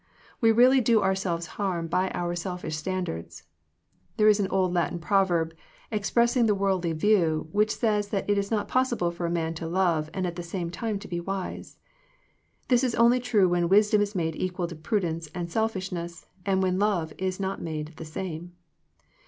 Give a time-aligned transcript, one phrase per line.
[0.41, 3.43] We really do ourselves harm by our selfish standards.
[4.17, 5.53] There is an old Latin prov erb,*
[5.91, 9.67] expressing the worldly view, which says that it is not possible for a man to
[9.67, 11.77] love and at the same time to be wise.
[12.67, 16.79] This is only true when wisdom is made equal to prudence and selfishness, and when
[16.79, 18.53] love is made the same.